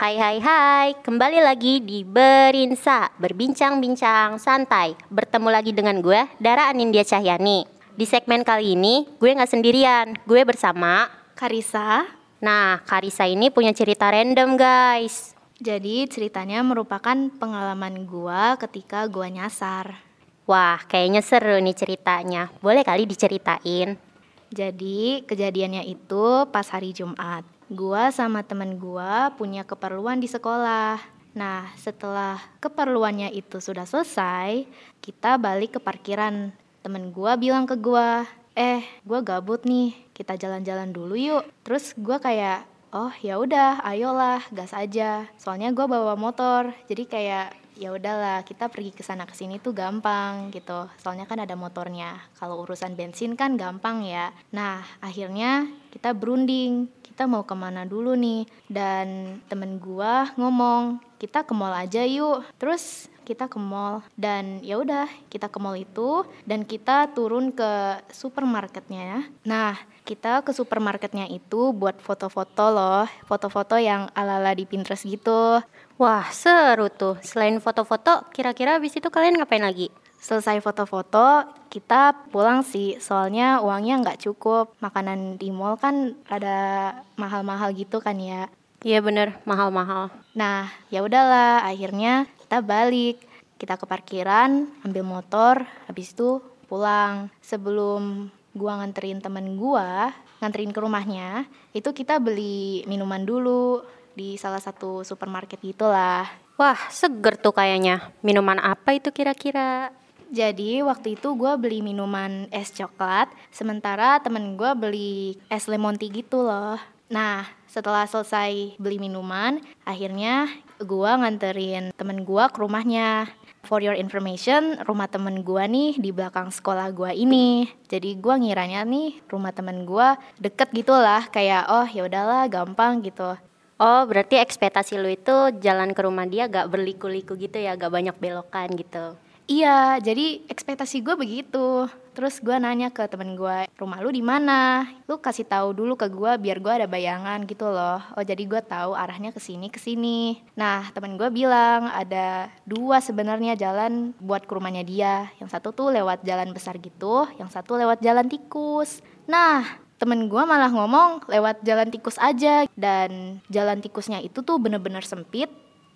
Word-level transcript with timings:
Hai 0.00 0.16
hai 0.16 0.40
hai, 0.40 0.96
kembali 1.04 1.44
lagi 1.44 1.84
di 1.84 2.08
Berinsa, 2.08 3.12
berbincang-bincang 3.20 4.40
santai. 4.40 4.96
Bertemu 5.12 5.52
lagi 5.52 5.76
dengan 5.76 6.00
gue, 6.00 6.24
Dara 6.40 6.72
Anindya 6.72 7.04
Cahyani. 7.04 7.68
Di 8.00 8.08
segmen 8.08 8.40
kali 8.40 8.80
ini, 8.80 9.04
gue 9.20 9.28
nggak 9.28 9.52
sendirian, 9.52 10.16
gue 10.24 10.40
bersama 10.48 11.04
Karisa. 11.36 12.08
Nah, 12.40 12.80
Karisa 12.88 13.28
ini 13.28 13.52
punya 13.52 13.76
cerita 13.76 14.08
random 14.08 14.56
guys. 14.56 15.36
Jadi 15.60 16.08
ceritanya 16.08 16.64
merupakan 16.64 17.28
pengalaman 17.36 18.08
gua 18.08 18.56
ketika 18.56 19.04
gua 19.04 19.28
nyasar. 19.28 20.00
Wah, 20.48 20.80
kayaknya 20.88 21.20
seru 21.20 21.60
nih 21.60 21.76
ceritanya. 21.76 22.48
Boleh 22.64 22.88
kali 22.88 23.04
diceritain? 23.04 24.00
Jadi 24.48 25.28
kejadiannya 25.28 25.84
itu 25.84 26.48
pas 26.48 26.64
hari 26.72 26.96
Jumat. 26.96 27.59
Gua 27.70 28.10
sama 28.10 28.42
temen 28.42 28.82
gua 28.82 29.30
punya 29.38 29.62
keperluan 29.62 30.18
di 30.18 30.26
sekolah. 30.26 30.98
Nah, 31.38 31.70
setelah 31.78 32.42
keperluannya 32.58 33.30
itu 33.30 33.62
sudah 33.62 33.86
selesai, 33.86 34.66
kita 34.98 35.38
balik 35.38 35.78
ke 35.78 35.80
parkiran. 35.80 36.50
Temen 36.82 37.14
gua 37.14 37.38
bilang 37.38 37.70
ke 37.70 37.78
gua, 37.78 38.26
"Eh, 38.58 38.82
gua 39.06 39.22
gabut 39.22 39.62
nih. 39.62 39.94
Kita 40.10 40.34
jalan-jalan 40.34 40.90
dulu 40.90 41.14
yuk." 41.14 41.46
Terus 41.62 41.94
gua 41.94 42.18
kayak, 42.18 42.66
"Oh, 42.90 43.14
ya 43.22 43.38
udah, 43.38 43.86
ayolah, 43.86 44.42
gas 44.50 44.74
aja." 44.74 45.30
Soalnya 45.38 45.70
gua 45.70 45.86
bawa 45.86 46.18
motor. 46.18 46.74
Jadi 46.90 47.06
kayak 47.06 47.54
ya 47.80 47.96
udahlah 47.96 48.44
kita 48.44 48.68
pergi 48.68 48.92
ke 48.92 49.00
sana 49.00 49.24
ke 49.24 49.32
sini 49.32 49.56
tuh 49.56 49.72
gampang 49.72 50.52
gitu. 50.52 50.84
Soalnya 51.00 51.24
kan 51.24 51.40
ada 51.40 51.56
motornya. 51.56 52.20
Kalau 52.36 52.60
urusan 52.60 52.92
bensin 52.92 53.40
kan 53.40 53.56
gampang 53.56 54.04
ya. 54.04 54.36
Nah 54.52 54.84
akhirnya 55.00 55.64
kita 55.88 56.12
berunding. 56.12 56.92
Kita 57.00 57.24
mau 57.24 57.48
ke 57.48 57.56
mana 57.56 57.88
dulu 57.88 58.12
nih? 58.12 58.44
Dan 58.68 59.40
temen 59.48 59.80
gua 59.80 60.28
ngomong 60.36 61.00
kita 61.20 61.44
ke 61.44 61.52
mall 61.52 61.76
aja 61.76 62.00
yuk 62.08 62.40
terus 62.56 63.12
kita 63.28 63.46
ke 63.46 63.60
mall 63.60 64.00
dan 64.16 64.64
ya 64.64 64.80
udah 64.80 65.06
kita 65.28 65.52
ke 65.52 65.58
mall 65.60 65.76
itu 65.76 66.24
dan 66.48 66.64
kita 66.64 67.12
turun 67.12 67.52
ke 67.52 68.00
supermarketnya 68.10 69.00
ya 69.04 69.20
nah 69.44 69.76
kita 70.08 70.40
ke 70.40 70.50
supermarketnya 70.56 71.28
itu 71.28 71.76
buat 71.76 72.00
foto-foto 72.00 72.64
loh 72.72 73.04
foto-foto 73.28 73.76
yang 73.76 74.08
ala-ala 74.16 74.56
di 74.56 74.64
Pinterest 74.64 75.04
gitu 75.04 75.60
Wah, 76.00 76.32
seru 76.32 76.88
tuh. 76.88 77.20
Selain 77.20 77.60
foto-foto, 77.60 78.24
kira-kira 78.32 78.80
habis 78.80 78.96
itu 78.96 79.12
kalian 79.12 79.36
ngapain 79.36 79.60
lagi? 79.60 79.92
Selesai 80.16 80.64
foto-foto, 80.64 81.44
kita 81.68 82.16
pulang 82.32 82.64
sih. 82.64 82.96
Soalnya 82.96 83.60
uangnya 83.60 84.00
nggak 84.00 84.24
cukup. 84.24 84.72
Makanan 84.80 85.36
di 85.36 85.52
mall 85.52 85.76
kan 85.76 86.16
rada 86.24 87.04
mahal-mahal 87.20 87.76
gitu 87.76 88.00
kan 88.00 88.16
ya. 88.16 88.48
Iya 88.80 89.04
bener, 89.04 89.36
mahal-mahal. 89.44 90.08
Nah, 90.32 90.72
ya 90.88 91.04
udahlah. 91.04 91.68
Akhirnya 91.68 92.24
kita 92.46 92.64
balik. 92.64 93.20
Kita 93.60 93.76
ke 93.76 93.84
parkiran, 93.84 94.72
ambil 94.80 95.04
motor, 95.04 95.68
habis 95.84 96.16
itu 96.16 96.40
pulang. 96.64 97.28
Sebelum 97.44 98.32
gua 98.56 98.80
nganterin 98.80 99.20
temen 99.20 99.60
gua, 99.60 100.16
nganterin 100.40 100.72
ke 100.72 100.80
rumahnya, 100.80 101.44
itu 101.76 101.92
kita 101.92 102.16
beli 102.16 102.80
minuman 102.88 103.20
dulu 103.20 103.84
di 104.16 104.40
salah 104.40 104.64
satu 104.64 105.04
supermarket 105.04 105.60
gitulah. 105.60 106.24
Wah, 106.56 106.80
seger 106.88 107.36
tuh 107.36 107.52
kayaknya. 107.52 108.16
Minuman 108.24 108.56
apa 108.64 108.96
itu 108.96 109.12
kira-kira? 109.12 109.92
Jadi 110.30 110.80
waktu 110.80 111.18
itu 111.18 111.34
gue 111.34 111.52
beli 111.58 111.82
minuman 111.82 112.46
es 112.54 112.70
coklat, 112.70 113.28
sementara 113.50 114.22
temen 114.22 114.54
gue 114.54 114.70
beli 114.78 115.36
es 115.50 115.66
lemon 115.66 115.98
tea 115.98 116.08
gitu 116.08 116.46
loh. 116.46 116.78
Nah, 117.10 117.42
setelah 117.66 118.06
selesai 118.06 118.78
beli 118.78 119.02
minuman, 119.02 119.58
akhirnya 119.82 120.46
gue 120.78 121.10
nganterin 121.10 121.90
temen 121.98 122.22
gue 122.22 122.44
ke 122.46 122.58
rumahnya. 122.62 123.26
For 123.66 123.82
your 123.82 123.98
information, 123.98 124.78
rumah 124.88 125.10
temen 125.10 125.42
gue 125.44 125.60
nih 125.66 125.98
di 125.98 126.14
belakang 126.14 126.48
sekolah 126.48 126.94
gue 126.94 127.12
ini. 127.12 127.68
Jadi 127.90 128.16
gue 128.16 128.34
ngiranya 128.40 128.86
nih 128.86 129.20
rumah 129.26 129.50
temen 129.50 129.84
gue 129.84 130.08
deket 130.38 130.70
gitu 130.70 130.94
lah, 130.94 131.26
kayak 131.28 131.68
oh 131.68 131.84
ya 131.90 132.06
udahlah 132.06 132.46
gampang 132.46 133.02
gitu. 133.02 133.36
Oh, 133.80 134.02
berarti 134.06 134.38
ekspektasi 134.38 134.96
lu 134.96 135.10
itu 135.10 135.60
jalan 135.60 135.92
ke 135.92 136.00
rumah 136.06 136.24
dia 136.30 136.46
gak 136.46 136.72
berliku-liku 136.72 137.34
gitu 137.36 137.58
ya, 137.58 137.74
gak 137.74 137.92
banyak 137.92 138.16
belokan 138.16 138.70
gitu. 138.76 139.18
Iya, 139.50 139.98
jadi 139.98 140.46
ekspektasi 140.46 141.02
gue 141.02 141.18
begitu. 141.18 141.90
Terus 142.14 142.38
gue 142.38 142.54
nanya 142.54 142.94
ke 142.94 143.02
temen 143.10 143.34
gue, 143.34 143.66
rumah 143.74 143.98
lu 143.98 144.14
di 144.14 144.22
mana? 144.22 144.86
Lu 145.10 145.18
kasih 145.18 145.42
tahu 145.42 145.74
dulu 145.74 145.98
ke 145.98 146.06
gue 146.06 146.38
biar 146.38 146.62
gue 146.62 146.70
ada 146.70 146.86
bayangan 146.86 147.42
gitu 147.50 147.66
loh. 147.66 147.98
Oh 148.14 148.22
jadi 148.22 148.38
gue 148.46 148.62
tahu 148.62 148.94
arahnya 148.94 149.34
ke 149.34 149.42
sini 149.42 149.66
ke 149.66 149.82
sini. 149.82 150.38
Nah 150.54 150.94
temen 150.94 151.18
gue 151.18 151.26
bilang 151.34 151.90
ada 151.90 152.46
dua 152.62 153.02
sebenarnya 153.02 153.58
jalan 153.58 154.14
buat 154.22 154.46
ke 154.46 154.54
rumahnya 154.54 154.86
dia. 154.86 155.26
Yang 155.42 155.58
satu 155.58 155.74
tuh 155.74 155.90
lewat 155.98 156.22
jalan 156.22 156.54
besar 156.54 156.78
gitu, 156.78 157.26
yang 157.34 157.50
satu 157.50 157.74
lewat 157.74 157.98
jalan 158.06 158.30
tikus. 158.30 159.02
Nah 159.26 159.66
temen 159.98 160.30
gue 160.30 160.42
malah 160.46 160.70
ngomong 160.70 161.26
lewat 161.26 161.66
jalan 161.66 161.90
tikus 161.90 162.22
aja 162.22 162.70
dan 162.78 163.42
jalan 163.50 163.82
tikusnya 163.82 164.22
itu 164.22 164.46
tuh 164.46 164.62
bener-bener 164.62 165.02
sempit 165.02 165.50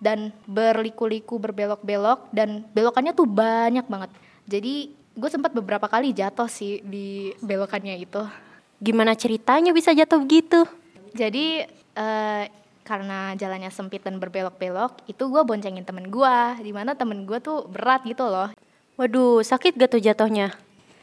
dan 0.04 0.36
berliku-liku 0.44 1.40
berbelok-belok 1.40 2.28
dan 2.36 2.68
belokannya 2.76 3.16
tuh 3.16 3.24
banyak 3.24 3.88
banget. 3.88 4.12
Jadi 4.44 4.92
gue 5.16 5.30
sempat 5.32 5.56
beberapa 5.56 5.88
kali 5.88 6.12
jatuh 6.12 6.44
sih 6.44 6.84
di 6.84 7.32
belokannya 7.40 7.96
itu. 7.96 8.20
Gimana 8.84 9.16
ceritanya 9.16 9.72
bisa 9.72 9.96
jatuh 9.96 10.20
begitu? 10.20 10.68
Jadi 11.16 11.64
uh, 11.96 12.44
karena 12.84 13.32
jalannya 13.32 13.72
sempit 13.72 14.04
dan 14.04 14.20
berbelok-belok 14.20 15.08
itu 15.08 15.24
gue 15.24 15.40
boncengin 15.40 15.88
temen 15.88 16.12
gue 16.12 16.36
di 16.60 16.68
mana 16.76 16.92
temen 16.92 17.24
gue 17.24 17.40
tuh 17.40 17.64
berat 17.64 18.04
gitu 18.04 18.28
loh. 18.28 18.52
Waduh 19.00 19.40
sakit 19.40 19.80
gak 19.80 19.96
tuh 19.96 20.04
jatuhnya? 20.04 20.52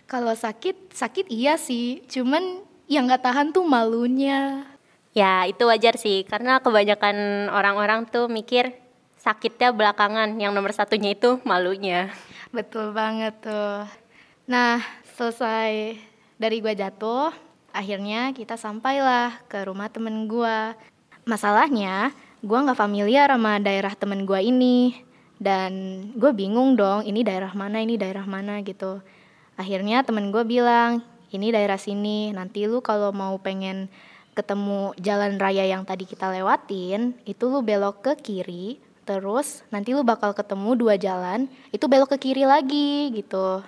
Kalau 0.06 0.36
sakit 0.38 0.94
sakit 0.94 1.32
iya 1.34 1.58
sih 1.58 2.06
cuman 2.06 2.62
yang 2.92 3.08
nggak 3.08 3.24
tahan 3.24 3.56
tuh 3.56 3.66
malunya. 3.66 4.68
Ya 5.16 5.48
itu 5.48 5.64
wajar 5.66 5.96
sih 5.96 6.28
karena 6.28 6.60
kebanyakan 6.60 7.48
orang-orang 7.52 8.08
tuh 8.08 8.28
mikir 8.28 8.76
sakitnya 9.22 9.70
belakangan 9.70 10.34
yang 10.42 10.52
nomor 10.58 10.74
satunya 10.74 11.14
itu 11.14 11.38
malunya. 11.46 12.10
Betul 12.50 12.92
banget 12.92 13.38
tuh. 13.46 13.86
Nah 14.50 14.82
selesai 15.14 16.02
dari 16.42 16.58
gue 16.58 16.74
jatuh, 16.74 17.30
akhirnya 17.70 18.34
kita 18.34 18.58
sampailah 18.58 19.46
ke 19.46 19.62
rumah 19.70 19.94
temen 19.94 20.26
gue. 20.26 20.74
Masalahnya 21.30 22.10
gue 22.42 22.58
nggak 22.58 22.82
familiar 22.82 23.30
sama 23.30 23.62
daerah 23.62 23.94
temen 23.94 24.26
gue 24.26 24.42
ini 24.42 24.98
dan 25.38 26.06
gue 26.18 26.34
bingung 26.34 26.74
dong 26.74 27.06
ini 27.06 27.22
daerah 27.22 27.54
mana 27.54 27.78
ini 27.78 28.02
daerah 28.02 28.26
mana 28.26 28.66
gitu. 28.66 29.06
Akhirnya 29.54 30.02
temen 30.02 30.34
gue 30.34 30.42
bilang 30.42 31.06
ini 31.30 31.54
daerah 31.54 31.78
sini 31.78 32.34
nanti 32.34 32.66
lu 32.66 32.82
kalau 32.82 33.14
mau 33.14 33.38
pengen 33.38 33.86
ketemu 34.34 34.98
jalan 34.98 35.38
raya 35.38 35.70
yang 35.70 35.86
tadi 35.86 36.10
kita 36.10 36.34
lewatin 36.34 37.14
itu 37.30 37.44
lu 37.46 37.62
belok 37.62 38.02
ke 38.02 38.14
kiri 38.18 38.82
terus 39.04 39.66
nanti 39.74 39.92
lu 39.98 40.06
bakal 40.06 40.32
ketemu 40.32 40.78
dua 40.78 40.96
jalan 40.96 41.50
itu 41.74 41.86
belok 41.90 42.16
ke 42.16 42.30
kiri 42.30 42.46
lagi 42.46 43.10
gitu. 43.12 43.66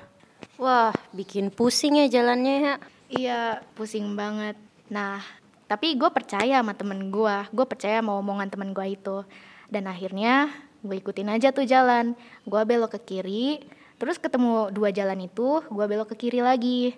Wah 0.61 0.94
bikin 1.11 1.49
pusing 1.49 1.97
ya 1.97 2.07
jalannya 2.07 2.55
ya. 2.61 2.75
Iya 3.09 3.41
pusing 3.73 4.13
banget. 4.13 4.55
Nah 4.94 5.21
tapi 5.66 5.97
gue 5.97 6.09
percaya 6.13 6.61
sama 6.61 6.77
temen 6.77 7.09
gue 7.09 7.35
gue 7.49 7.66
percaya 7.66 7.99
sama 7.99 8.16
omongan 8.21 8.49
temen 8.53 8.71
gue 8.71 8.88
itu. 8.94 9.25
Dan 9.67 9.89
akhirnya 9.89 10.53
gue 10.85 10.95
ikutin 11.01 11.33
aja 11.33 11.50
tuh 11.50 11.65
jalan. 11.65 12.13
Gue 12.45 12.61
belok 12.63 12.95
ke 12.97 13.17
kiri 13.17 13.65
terus 13.97 14.19
ketemu 14.19 14.67
dua 14.73 14.91
jalan 14.91 15.25
itu 15.25 15.65
gue 15.65 15.85
belok 15.89 16.13
ke 16.13 16.27
kiri 16.29 16.45
lagi. 16.45 16.94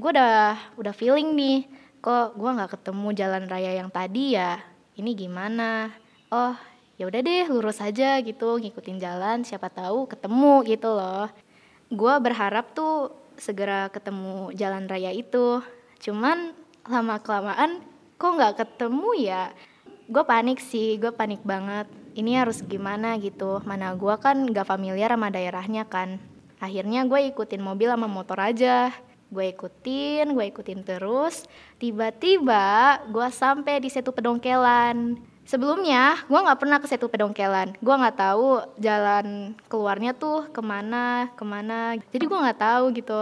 Gue 0.00 0.10
udah 0.10 0.56
udah 0.80 0.94
feeling 0.96 1.36
nih 1.36 1.68
kok 2.00 2.36
gue 2.36 2.50
nggak 2.50 2.80
ketemu 2.80 3.08
jalan 3.12 3.44
raya 3.46 3.76
yang 3.76 3.92
tadi 3.92 4.36
ya? 4.36 4.60
Ini 4.94 5.10
gimana? 5.12 5.90
Oh 6.32 6.73
ya 6.94 7.10
udah 7.10 7.20
deh 7.26 7.46
lurus 7.50 7.82
aja 7.82 8.22
gitu 8.22 8.62
ngikutin 8.62 9.02
jalan 9.02 9.42
siapa 9.42 9.66
tahu 9.70 10.06
ketemu 10.06 10.62
gitu 10.66 10.94
loh. 10.94 11.26
Gue 11.90 12.14
berharap 12.22 12.74
tuh 12.74 13.10
segera 13.34 13.90
ketemu 13.90 14.54
jalan 14.54 14.86
raya 14.86 15.10
itu. 15.10 15.62
Cuman 15.98 16.54
lama 16.86 17.18
kelamaan 17.18 17.82
kok 18.14 18.30
nggak 18.38 18.54
ketemu 18.62 19.10
ya? 19.18 19.44
Gue 20.06 20.22
panik 20.22 20.62
sih 20.62 20.96
gue 21.02 21.10
panik 21.10 21.42
banget. 21.42 21.90
Ini 22.14 22.46
harus 22.46 22.62
gimana 22.62 23.18
gitu? 23.18 23.58
Mana 23.66 23.98
gue 23.98 24.14
kan 24.22 24.46
nggak 24.46 24.70
familiar 24.70 25.10
sama 25.10 25.34
daerahnya 25.34 25.82
kan. 25.90 26.22
Akhirnya 26.62 27.02
gue 27.10 27.34
ikutin 27.34 27.58
mobil 27.58 27.90
sama 27.90 28.06
motor 28.06 28.38
aja. 28.38 28.94
Gue 29.34 29.50
ikutin 29.50 30.30
gue 30.30 30.44
ikutin 30.46 30.86
terus. 30.86 31.50
Tiba-tiba 31.82 33.02
gue 33.10 33.28
sampai 33.34 33.82
di 33.82 33.90
Setu 33.90 34.14
Pedongkelan 34.14 35.33
sebelumnya 35.44 36.20
gue 36.26 36.40
nggak 36.40 36.60
pernah 36.60 36.78
ke 36.80 36.86
Setu 36.88 37.08
Pedongkelan 37.08 37.76
gue 37.78 37.94
nggak 37.94 38.16
tahu 38.18 38.64
jalan 38.80 39.52
keluarnya 39.70 40.16
tuh 40.16 40.48
ke 40.52 40.60
mana 40.64 41.32
ke 41.36 41.44
mana 41.44 41.96
jadi 42.12 42.24
gue 42.24 42.38
nggak 42.48 42.60
tahu 42.60 42.84
gitu 42.96 43.20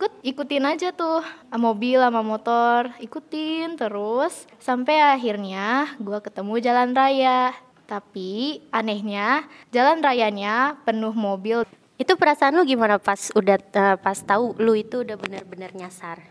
gue 0.00 0.08
ikutin 0.24 0.64
aja 0.64 0.96
tuh 0.96 1.20
mobil 1.54 2.00
sama 2.00 2.24
motor 2.24 2.88
ikutin 3.00 3.76
terus 3.76 4.48
sampai 4.58 4.96
akhirnya 5.00 5.92
gue 6.00 6.18
ketemu 6.20 6.54
jalan 6.60 6.90
raya 6.92 7.52
Tapi 7.90 8.62
anehnya 8.70 9.50
jalan 9.74 9.98
rayanya 9.98 10.78
penuh 10.86 11.10
mobil. 11.10 11.66
Itu 11.98 12.14
perasaan 12.14 12.54
lu 12.54 12.62
gimana 12.62 13.02
pas 13.02 13.34
udah 13.34 13.58
uh, 13.58 13.96
pas 13.98 14.14
tahu 14.14 14.54
lu 14.62 14.78
itu 14.78 15.02
udah 15.02 15.18
benar-benar 15.18 15.74
nyasar? 15.74 16.22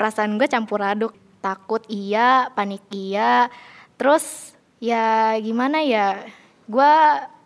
Perasaan 0.00 0.40
gue 0.40 0.48
campur 0.48 0.80
aduk. 0.80 1.12
Takut 1.44 1.84
iya, 1.92 2.48
panik 2.56 2.88
iya. 2.88 3.52
Terus 4.00 4.53
ya 4.84 5.32
gimana 5.40 5.80
ya? 5.80 6.20
Gue 6.68 6.92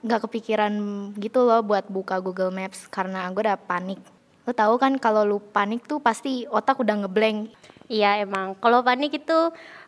nggak 0.02 0.26
kepikiran 0.26 0.74
gitu 1.18 1.46
loh 1.46 1.62
buat 1.62 1.86
buka 1.86 2.18
Google 2.18 2.50
Maps 2.50 2.90
karena 2.90 3.30
gue 3.30 3.42
udah 3.46 3.58
panik. 3.58 4.02
Lo 4.42 4.50
tahu 4.50 4.74
kan 4.82 4.98
kalau 4.98 5.22
lu 5.22 5.38
panik 5.38 5.86
tuh 5.86 6.02
pasti 6.02 6.46
otak 6.50 6.82
udah 6.82 7.06
ngeblank. 7.06 7.54
Iya 7.86 8.22
emang. 8.26 8.58
Kalau 8.58 8.82
panik 8.82 9.14
itu 9.22 9.38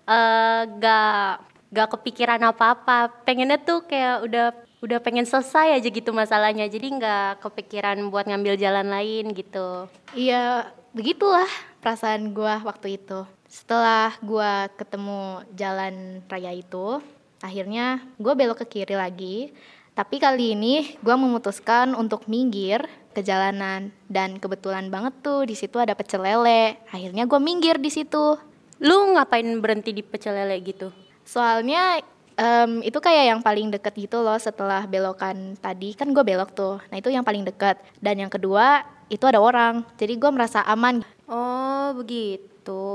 uh, 0.06 0.60
gak 0.78 1.42
gak 1.70 1.88
kepikiran 1.98 2.42
apa-apa. 2.46 3.10
Pengennya 3.26 3.58
tuh 3.58 3.82
kayak 3.86 4.26
udah 4.26 4.46
udah 4.80 4.98
pengen 5.04 5.28
selesai 5.28 5.76
aja 5.76 5.88
gitu 5.88 6.10
masalahnya. 6.10 6.64
Jadi 6.66 6.96
nggak 6.96 7.44
kepikiran 7.44 8.00
buat 8.08 8.24
ngambil 8.24 8.56
jalan 8.56 8.88
lain 8.88 9.32
gitu. 9.36 9.86
Iya 10.16 10.72
begitulah 10.96 11.48
perasaan 11.84 12.32
gue 12.32 12.54
waktu 12.64 12.96
itu. 12.96 13.28
Setelah 13.50 14.16
gue 14.22 14.52
ketemu 14.78 15.44
jalan 15.58 16.24
raya 16.30 16.54
itu, 16.54 17.02
akhirnya 17.40 18.04
gue 18.20 18.32
belok 18.36 18.64
ke 18.64 18.80
kiri 18.80 18.96
lagi 18.96 19.52
tapi 20.00 20.16
kali 20.16 20.54
ini 20.54 20.96
gue 21.02 21.12
memutuskan 21.12 21.92
untuk 21.98 22.24
minggir 22.30 22.86
ke 23.10 23.20
jalanan 23.26 23.90
dan 24.06 24.38
kebetulan 24.38 24.86
banget 24.88 25.12
tuh 25.20 25.42
di 25.42 25.58
situ 25.58 25.76
ada 25.82 25.98
pecel 25.98 26.22
lele. 26.22 26.78
Akhirnya 26.94 27.26
gue 27.26 27.40
minggir 27.42 27.76
di 27.76 27.90
situ. 27.90 28.38
Lu 28.80 28.96
ngapain 29.12 29.44
berhenti 29.60 29.90
di 29.90 30.00
pecel 30.00 30.38
lele 30.40 30.56
gitu? 30.62 30.94
Soalnya 31.26 32.00
um, 32.38 32.80
itu 32.80 32.96
kayak 32.96 33.34
yang 33.34 33.40
paling 33.42 33.68
deket 33.74 33.92
gitu 34.08 34.22
loh 34.22 34.38
setelah 34.38 34.86
belokan 34.86 35.58
tadi 35.58 35.92
kan 35.92 36.14
gue 36.14 36.22
belok 36.22 36.54
tuh. 36.54 36.78
Nah 36.88 36.96
itu 36.96 37.10
yang 37.10 37.26
paling 37.26 37.44
deket. 37.44 37.76
Dan 37.98 38.22
yang 38.22 38.32
kedua 38.32 38.86
itu 39.10 39.26
ada 39.26 39.42
orang. 39.42 39.82
Jadi 39.98 40.16
gue 40.16 40.30
merasa 40.30 40.62
aman. 40.64 41.02
Oh 41.26 41.92
begitu. 41.98 42.86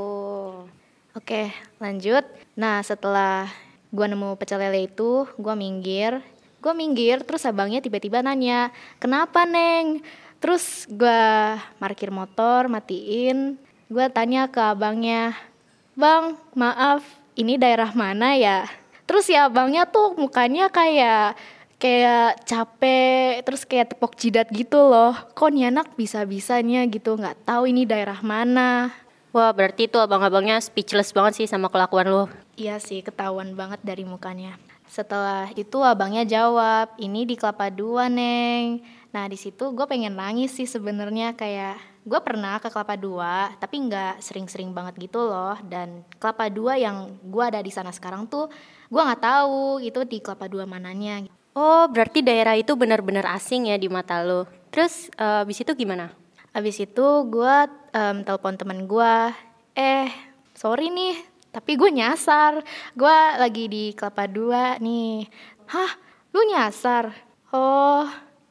Oke 1.11 1.51
lanjut. 1.77 2.23
Nah 2.55 2.79
setelah 2.81 3.51
gue 3.91 4.05
nemu 4.05 4.37
pecel 4.39 4.61
lele 4.61 4.89
itu 4.89 5.25
gue 5.35 5.55
minggir. 5.57 6.23
Gue 6.63 6.73
minggir 6.73 7.21
terus 7.21 7.45
abangnya 7.45 7.83
tiba-tiba 7.83 8.25
nanya 8.25 8.73
kenapa 8.97 9.45
neng? 9.45 10.01
Terus 10.41 10.89
gue 10.89 11.25
parkir 11.77 12.09
motor 12.09 12.69
matiin. 12.69 13.57
Gue 13.85 14.09
tanya 14.09 14.49
ke 14.49 14.61
abangnya 14.61 15.37
bang 15.93 16.33
maaf 16.57 17.05
ini 17.37 17.59
daerah 17.59 17.93
mana 17.93 18.33
ya? 18.33 18.65
Terus 19.05 19.29
ya 19.29 19.45
abangnya 19.45 19.85
tuh 19.85 20.17
mukanya 20.17 20.73
kayak 20.73 21.37
kayak 21.77 22.41
capek 22.49 23.45
terus 23.45 23.61
kayak 23.67 23.93
tepok 23.93 24.17
jidat 24.17 24.49
gitu 24.49 24.89
loh. 24.89 25.13
Kok 25.37 25.53
nih 25.53 25.69
anak 25.69 25.93
bisa 25.93 26.25
bisanya 26.25 26.81
gitu 26.89 27.13
nggak 27.13 27.45
tahu 27.45 27.69
ini 27.69 27.85
daerah 27.85 28.17
mana. 28.25 28.89
Wah 29.35 29.51
berarti 29.51 29.91
itu 29.91 29.99
abang-abangnya 29.99 30.63
speechless 30.63 31.11
banget 31.11 31.43
sih 31.43 31.47
sama 31.51 31.67
kelakuan 31.67 32.07
lo. 32.07 32.25
Iya 32.55 32.79
sih 32.79 33.03
ketahuan 33.03 33.51
banget 33.51 33.83
dari 33.83 34.07
mukanya. 34.07 34.55
Setelah 34.87 35.51
itu 35.59 35.83
abangnya 35.83 36.23
jawab, 36.23 36.95
ini 36.95 37.27
di 37.27 37.35
Kelapa 37.35 37.67
Dua 37.67 38.07
neng. 38.07 38.79
Nah 39.11 39.27
di 39.27 39.35
situ 39.35 39.75
gue 39.75 39.83
pengen 39.83 40.15
nangis 40.15 40.55
sih 40.55 40.63
sebenarnya 40.63 41.35
kayak 41.35 41.75
gue 42.07 42.19
pernah 42.23 42.55
ke 42.63 42.71
Kelapa 42.71 42.95
Dua, 42.95 43.51
tapi 43.59 43.83
nggak 43.91 44.23
sering-sering 44.23 44.71
banget 44.71 44.95
gitu 45.03 45.19
loh. 45.27 45.59
Dan 45.67 46.07
Kelapa 46.15 46.47
Dua 46.47 46.79
yang 46.79 47.19
gue 47.19 47.43
ada 47.43 47.59
di 47.59 47.75
sana 47.75 47.91
sekarang 47.91 48.31
tuh 48.31 48.47
gue 48.87 49.01
nggak 49.03 49.19
tahu 49.19 49.83
itu 49.83 50.07
di 50.07 50.23
Kelapa 50.23 50.47
Dua 50.47 50.63
mananya. 50.63 51.27
Oh 51.59 51.91
berarti 51.91 52.23
daerah 52.23 52.55
itu 52.55 52.71
benar-benar 52.79 53.27
asing 53.35 53.67
ya 53.67 53.75
di 53.75 53.91
mata 53.91 54.23
lo. 54.23 54.47
Terus 54.71 55.11
uh, 55.19 55.43
abis 55.43 55.59
itu 55.67 55.75
gimana? 55.75 56.15
Abis 56.55 56.79
itu 56.79 57.05
gue 57.27 57.55
um, 57.91 58.17
telepon 58.23 58.55
temen 58.55 58.87
gue, 58.87 59.15
eh 59.75 60.07
sorry 60.55 60.87
nih 60.87 61.34
tapi 61.55 61.79
gue 61.79 61.87
nyasar. 61.87 62.59
Gue 62.91 63.17
lagi 63.39 63.71
di 63.71 63.95
kelapa 63.95 64.27
dua 64.27 64.75
nih. 64.83 65.23
Hah? 65.71 65.91
Lu 66.35 66.43
nyasar? 66.51 67.15
Oh 67.55 68.03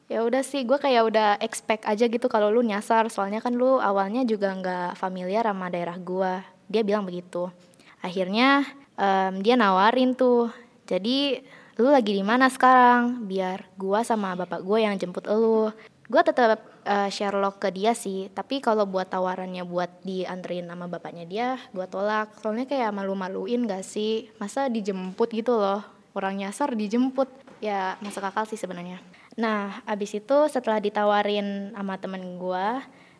ya 0.09 0.25
udah 0.25 0.41
sih. 0.41 0.65
Gue 0.65 0.81
kayak 0.81 1.03
udah 1.05 1.29
expect 1.37 1.85
aja 1.85 2.09
gitu 2.09 2.25
kalau 2.25 2.49
lu 2.49 2.65
nyasar. 2.65 3.05
Soalnya 3.13 3.45
kan 3.45 3.53
lu 3.53 3.77
awalnya 3.77 4.25
juga 4.25 4.49
nggak 4.57 4.97
familiar 4.97 5.45
sama 5.45 5.69
daerah 5.69 6.01
gue 6.01 6.55
dia 6.65 6.81
bilang 6.81 7.05
begitu. 7.05 7.45
Akhirnya 8.01 8.65
um, 8.97 9.45
dia 9.45 9.53
nawarin 9.53 10.17
tuh. 10.17 10.49
Jadi 10.89 11.45
lu 11.77 11.93
lagi 11.93 12.17
di 12.17 12.25
mana 12.25 12.49
sekarang? 12.49 13.29
Biar 13.29 13.69
gue 13.77 13.99
sama 14.01 14.33
bapak 14.33 14.65
gue 14.65 14.81
yang 14.81 14.97
jemput 14.97 15.29
lu 15.29 15.69
gue 16.05 16.21
tetap 16.21 16.61
uh, 16.85 17.09
share 17.09 17.35
log 17.37 17.57
ke 17.57 17.73
dia 17.73 17.97
sih. 17.97 18.29
Tapi 18.29 18.61
kalau 18.61 18.85
buat 18.85 19.09
tawarannya 19.09 19.65
buat 19.65 19.89
dianterin 20.05 20.69
sama 20.69 20.85
bapaknya 20.85 21.25
dia 21.25 21.47
gue 21.73 21.85
tolak. 21.89 22.37
Soalnya 22.39 22.69
kayak 22.69 22.93
malu-maluin 22.93 23.65
gak 23.65 23.85
sih? 23.85 24.29
Masa 24.37 24.69
dijemput 24.69 25.33
gitu 25.33 25.57
loh. 25.57 25.81
Orang 26.13 26.37
nyasar 26.39 26.77
dijemput. 26.77 27.27
Ya 27.63 27.97
masuk 28.03 28.21
akal 28.21 28.45
sih 28.45 28.59
sebenarnya. 28.59 29.01
Nah 29.35 29.81
abis 29.89 30.15
itu 30.21 30.37
setelah 30.51 30.77
ditawarin 30.77 31.73
sama 31.73 31.97
temen 31.97 32.37
gue 32.37 32.67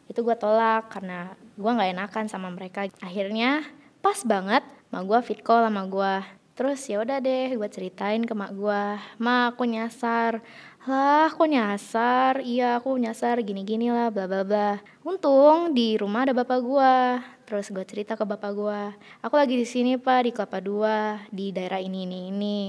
itu 0.06 0.22
gue 0.22 0.38
tolak 0.38 0.94
karena 0.94 1.34
gue 1.58 1.72
nggak 1.72 1.92
enakan 1.98 2.26
sama 2.30 2.54
mereka. 2.54 2.86
Akhirnya 3.02 3.66
pas 4.06 4.22
banget 4.22 4.62
ma 4.94 5.02
gue 5.02 5.20
fit 5.26 5.42
call 5.42 5.66
sama 5.66 5.90
gue 5.90 6.14
terus 6.56 6.80
ya 6.88 7.04
udah 7.04 7.20
deh 7.20 7.52
gue 7.52 7.70
ceritain 7.74 8.24
ke 8.24 8.32
mak 8.32 8.56
gue 8.56 8.84
ma 9.20 9.52
aku 9.52 9.68
nyasar 9.68 10.40
lah 10.86 11.34
kok 11.34 11.50
nyasar. 11.50 12.46
Iya 12.46 12.78
aku 12.78 12.94
nyasar 13.02 13.42
gini-gini 13.42 13.90
lah 13.90 14.14
bla 14.14 14.30
bla 14.30 14.46
bla. 14.46 14.70
Untung 15.02 15.74
di 15.74 15.98
rumah 15.98 16.30
ada 16.30 16.34
bapak 16.38 16.60
gua. 16.62 17.22
Terus 17.46 17.74
gue 17.74 17.86
cerita 17.86 18.14
ke 18.14 18.22
bapak 18.26 18.52
gua. 18.54 18.94
Aku 19.26 19.34
lagi 19.34 19.58
di 19.58 19.66
sini 19.66 19.98
pak 19.98 20.30
di 20.30 20.32
kelapa 20.34 20.62
dua 20.62 21.22
di 21.34 21.50
daerah 21.50 21.82
ini 21.82 22.06
ini 22.06 22.20
ini. 22.30 22.62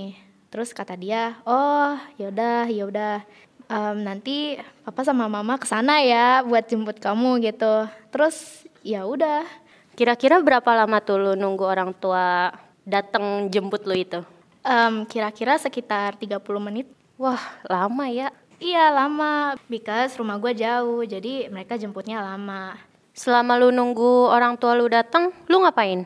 Terus 0.49 0.73
kata 0.73 0.97
dia 0.97 1.37
oh 1.45 2.01
yaudah 2.17 2.65
yaudah 2.73 3.21
um, 3.69 3.97
nanti 4.01 4.57
papa 4.85 5.05
sama 5.05 5.29
mama 5.29 5.61
ke 5.61 5.69
sana 5.69 6.01
ya 6.01 6.41
buat 6.41 6.65
jemput 6.65 6.97
kamu 6.97 7.45
gitu. 7.45 7.85
Terus 8.09 8.65
ya 8.81 9.05
udah. 9.05 9.45
Kira-kira 9.97 10.41
berapa 10.41 10.77
lama 10.77 11.01
tuh 11.01 11.17
lu 11.21 11.33
nunggu 11.37 11.65
orang 11.65 11.93
tua 11.97 12.53
datang 12.85 13.49
jemput 13.53 13.85
lu 13.89 13.97
itu? 13.97 14.21
Um, 14.67 15.05
kira-kira 15.09 15.57
sekitar 15.57 16.21
30 16.21 16.37
menit 16.61 16.96
Wah, 17.17 17.41
lama 17.65 18.05
ya? 18.13 18.29
Iya, 18.61 18.93
lama. 18.93 19.57
Because 19.73 20.21
rumah 20.21 20.37
gue 20.37 20.53
jauh, 20.53 21.01
jadi 21.01 21.49
mereka 21.49 21.81
jemputnya 21.81 22.21
lama. 22.21 22.77
Selama 23.17 23.57
lu 23.57 23.73
nunggu 23.73 24.29
orang 24.29 24.61
tua 24.61 24.77
lu 24.77 24.85
datang, 24.85 25.33
lu 25.49 25.65
ngapain? 25.65 26.05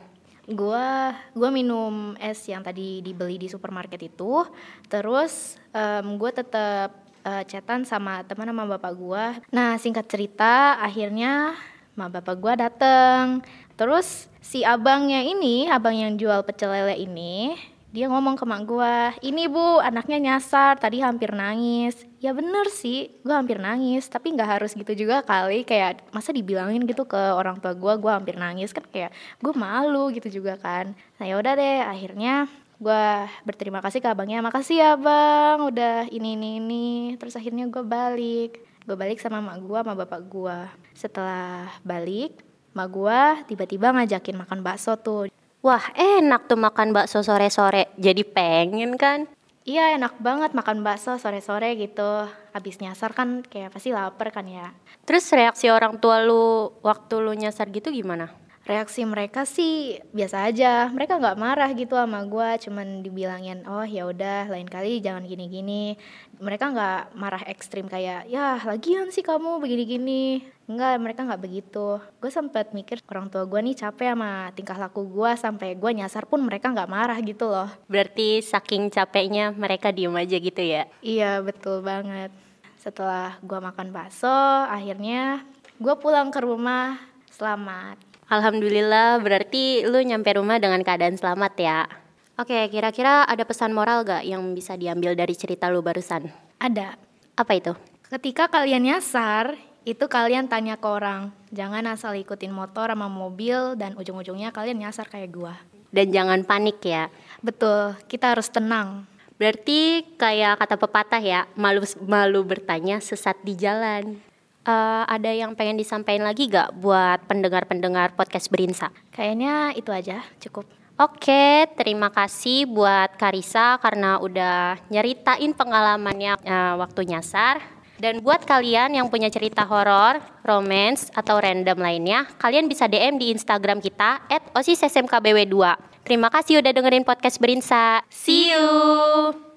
Gua 0.50 1.14
gua 1.34 1.50
minum 1.50 2.14
es 2.18 2.42
yang 2.46 2.62
tadi 2.62 3.02
dibeli 3.02 3.38
di 3.38 3.50
supermarket 3.50 4.02
itu. 4.06 4.46
Terus 4.86 5.58
um, 5.74 6.14
gue 6.18 6.30
tetap 6.30 6.94
uh, 7.26 7.42
chatan 7.42 7.82
sama 7.82 8.22
teman 8.22 8.50
sama 8.50 8.66
bapak 8.78 8.92
gue. 8.94 9.24
Nah, 9.50 9.78
singkat 9.82 10.06
cerita, 10.06 10.78
akhirnya 10.78 11.58
ma 11.98 12.06
bapak 12.06 12.38
gue 12.38 12.52
dateng. 12.54 13.42
Terus 13.74 14.30
si 14.38 14.62
abangnya 14.62 15.26
ini, 15.26 15.66
abang 15.66 15.94
yang 15.94 16.14
jual 16.14 16.46
pecel 16.46 16.70
lele 16.70 16.98
ini, 17.02 17.58
dia 17.90 18.06
ngomong 18.06 18.38
ke 18.38 18.46
mak 18.46 18.62
gue 18.70 18.94
ini 19.26 19.50
bu 19.50 19.82
anaknya 19.82 20.18
nyasar 20.22 20.78
tadi 20.78 21.02
hampir 21.02 21.34
nangis. 21.34 22.06
Ya 22.22 22.30
bener 22.30 22.70
sih 22.70 23.10
gue 23.26 23.34
hampir 23.34 23.58
nangis 23.58 24.06
tapi 24.06 24.30
nggak 24.30 24.58
harus 24.58 24.78
gitu 24.78 24.94
juga 24.94 25.26
kali. 25.26 25.66
Kayak 25.66 26.06
masa 26.14 26.30
dibilangin 26.30 26.86
gitu 26.86 27.02
ke 27.02 27.18
orang 27.18 27.58
tua 27.58 27.74
gue 27.74 27.92
gue 27.98 28.12
hampir 28.14 28.38
nangis? 28.38 28.70
Kan 28.70 28.86
kayak 28.86 29.10
gue 29.42 29.52
malu 29.58 30.14
gitu 30.14 30.30
juga 30.30 30.54
kan. 30.54 30.94
Nah 31.18 31.24
ya 31.26 31.34
udah 31.34 31.52
deh 31.58 31.82
akhirnya 31.82 32.46
gue 32.78 33.04
berterima 33.42 33.82
kasih 33.82 33.98
ke 33.98 34.08
abangnya. 34.08 34.38
Makasih 34.38 34.76
ya 34.78 34.92
bang 34.94 35.58
udah 35.58 36.06
ini 36.14 36.38
ini 36.38 36.48
ini. 36.62 36.88
Terus 37.18 37.34
akhirnya 37.34 37.66
gue 37.66 37.82
balik. 37.82 38.62
Gue 38.86 38.94
balik 38.94 39.18
sama 39.18 39.42
mak 39.42 39.58
gue 39.66 39.78
sama 39.82 39.98
bapak 39.98 40.22
gue 40.30 40.58
setelah 40.94 41.66
balik 41.82 42.38
mak 42.70 42.86
gue 42.86 43.20
tiba-tiba 43.50 43.90
ngajakin 43.90 44.38
makan 44.38 44.62
bakso 44.62 44.94
tuh 44.94 45.26
Wah 45.60 45.92
enak 45.92 46.48
tuh 46.48 46.56
makan 46.56 46.96
bakso 46.96 47.20
sore-sore, 47.20 47.92
jadi 48.00 48.24
pengen 48.24 48.96
kan? 48.96 49.28
Iya 49.68 49.92
enak 50.00 50.16
banget 50.16 50.56
makan 50.56 50.80
bakso 50.80 51.20
sore-sore 51.20 51.76
gitu. 51.76 52.24
Abis 52.56 52.80
nyasar 52.80 53.12
kan 53.12 53.44
kayak 53.44 53.68
pasti 53.68 53.92
lapar 53.92 54.32
kan 54.32 54.48
ya. 54.48 54.72
Terus 55.04 55.28
reaksi 55.36 55.68
orang 55.68 56.00
tua 56.00 56.24
lu 56.24 56.72
waktu 56.80 57.20
lu 57.20 57.36
nyasar 57.36 57.68
gitu 57.68 57.92
gimana? 57.92 58.32
Reaksi 58.70 59.02
mereka 59.02 59.42
sih 59.42 59.98
biasa 60.14 60.46
aja 60.46 60.86
mereka 60.94 61.18
nggak 61.18 61.38
marah 61.40 61.70
gitu 61.74 61.98
sama 61.98 62.22
gue 62.22 62.70
cuman 62.70 63.02
dibilangin 63.02 63.66
oh 63.66 63.82
ya 63.82 64.06
udah 64.06 64.46
lain 64.46 64.70
kali 64.70 65.02
jangan 65.02 65.26
gini-gini 65.26 65.98
mereka 66.38 66.70
nggak 66.70 67.18
marah 67.18 67.42
ekstrim 67.50 67.90
kayak 67.90 68.30
ya 68.30 68.62
lagian 68.62 69.10
sih 69.10 69.26
kamu 69.26 69.58
begini-gini 69.58 70.46
Enggak, 70.70 71.02
mereka 71.02 71.26
nggak 71.26 71.42
begitu. 71.42 71.98
Gue 72.22 72.30
sempat 72.30 72.70
mikir 72.70 73.02
orang 73.10 73.26
tua 73.26 73.42
gue 73.42 73.58
nih 73.58 73.74
capek 73.74 74.14
sama 74.14 74.54
tingkah 74.54 74.78
laku 74.78 75.02
gue 75.02 75.34
sampai 75.34 75.74
gue 75.74 75.90
nyasar 75.98 76.30
pun 76.30 76.46
mereka 76.46 76.70
nggak 76.70 76.86
marah 76.86 77.18
gitu 77.26 77.50
loh. 77.50 77.66
Berarti 77.90 78.38
saking 78.38 78.86
capeknya 78.86 79.50
mereka 79.50 79.90
diem 79.90 80.14
aja 80.14 80.38
gitu 80.38 80.62
ya? 80.62 80.86
Iya 81.02 81.42
betul 81.42 81.82
banget. 81.82 82.30
Setelah 82.78 83.34
gue 83.42 83.58
makan 83.58 83.90
bakso, 83.90 84.30
akhirnya 84.70 85.42
gue 85.82 85.94
pulang 85.98 86.30
ke 86.30 86.38
rumah 86.38 87.02
selamat. 87.34 88.09
Alhamdulillah, 88.30 89.18
berarti 89.18 89.82
lu 89.82 89.98
nyampe 90.06 90.30
rumah 90.38 90.62
dengan 90.62 90.78
keadaan 90.86 91.18
selamat 91.18 91.52
ya. 91.58 91.90
Oke, 92.38 92.70
kira-kira 92.70 93.26
ada 93.26 93.42
pesan 93.42 93.74
moral 93.74 94.06
gak 94.06 94.22
yang 94.22 94.54
bisa 94.54 94.78
diambil 94.78 95.18
dari 95.18 95.34
cerita 95.34 95.66
lu 95.66 95.82
barusan? 95.82 96.30
Ada. 96.62 96.94
Apa 97.34 97.58
itu? 97.58 97.74
Ketika 98.06 98.46
kalian 98.46 98.86
nyasar, 98.86 99.58
itu 99.82 100.06
kalian 100.06 100.46
tanya 100.46 100.78
ke 100.78 100.86
orang. 100.86 101.34
Jangan 101.50 101.82
asal 101.90 102.14
ikutin 102.14 102.54
motor 102.54 102.94
sama 102.94 103.10
mobil 103.10 103.74
dan 103.74 103.98
ujung-ujungnya 103.98 104.54
kalian 104.54 104.78
nyasar 104.78 105.10
kayak 105.10 105.34
gua. 105.34 105.58
Dan 105.90 106.14
jangan 106.14 106.46
panik 106.46 106.78
ya. 106.86 107.10
Betul, 107.42 107.98
kita 108.06 108.38
harus 108.38 108.46
tenang. 108.46 109.10
Berarti 109.42 110.06
kayak 110.14 110.62
kata 110.62 110.78
pepatah 110.78 111.18
ya, 111.18 111.50
malu 111.58 111.82
malu 112.06 112.46
bertanya 112.46 113.02
sesat 113.02 113.42
di 113.42 113.58
jalan. 113.58 114.22
Uh, 114.60 115.08
ada 115.08 115.32
yang 115.32 115.56
pengen 115.56 115.80
disampaikan 115.80 116.28
lagi 116.28 116.44
gak 116.44 116.76
buat 116.76 117.24
pendengar-pendengar 117.24 118.12
podcast 118.12 118.52
Berinsa? 118.52 118.92
Kayaknya 119.08 119.72
itu 119.72 119.88
aja, 119.88 120.20
cukup. 120.36 120.68
Oke, 121.00 121.64
terima 121.80 122.12
kasih 122.12 122.68
buat 122.68 123.16
Karisa 123.16 123.80
karena 123.80 124.20
udah 124.20 124.76
nyeritain 124.92 125.56
pengalamannya 125.56 126.36
uh, 126.44 126.76
waktu 126.76 127.08
nyasar. 127.08 127.80
Dan 127.96 128.20
buat 128.20 128.44
kalian 128.44 128.96
yang 128.96 129.08
punya 129.08 129.32
cerita 129.32 129.64
horor, 129.64 130.20
romance, 130.44 131.08
atau 131.12 131.40
random 131.40 131.80
lainnya, 131.80 132.28
kalian 132.36 132.68
bisa 132.68 132.88
DM 132.88 133.16
di 133.16 133.32
Instagram 133.32 133.80
kita 133.80 134.24
at 134.28 134.44
osissmkbw2. 134.52 135.56
Terima 136.04 136.28
kasih 136.28 136.60
udah 136.60 136.72
dengerin 136.72 137.04
podcast 137.04 137.40
Berinsa. 137.40 138.04
See 138.12 138.52
you! 138.52 139.40